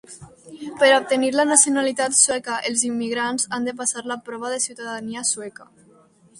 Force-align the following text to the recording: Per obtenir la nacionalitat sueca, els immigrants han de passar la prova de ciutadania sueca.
Per 0.83 0.87
obtenir 0.93 1.29
la 1.35 1.45
nacionalitat 1.49 2.17
sueca, 2.21 2.57
els 2.71 2.87
immigrants 2.89 3.47
han 3.59 3.71
de 3.71 3.77
passar 3.85 4.05
la 4.15 4.21
prova 4.31 4.53
de 4.57 4.61
ciutadania 4.69 5.27
sueca. 5.35 5.73